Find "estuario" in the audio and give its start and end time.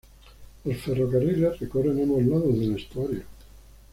2.75-3.21